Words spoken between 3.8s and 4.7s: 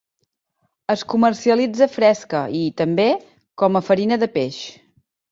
farina de peix.